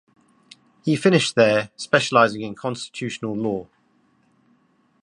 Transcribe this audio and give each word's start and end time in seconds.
He 0.83 0.95
finished 0.95 1.35
there, 1.35 1.69
specializing 1.77 2.41
in 2.41 2.55
constitutional 2.55 3.35
law. 3.37 3.67